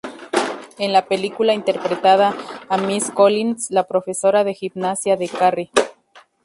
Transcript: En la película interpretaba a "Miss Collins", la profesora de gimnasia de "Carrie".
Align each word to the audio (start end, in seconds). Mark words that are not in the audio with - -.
En 0.79 0.93
la 0.93 1.05
película 1.05 1.53
interpretaba 1.53 2.33
a 2.69 2.77
"Miss 2.77 3.11
Collins", 3.11 3.69
la 3.69 3.85
profesora 3.85 4.43
de 4.43 4.55
gimnasia 4.55 5.15
de 5.15 5.29
"Carrie". 5.29 5.69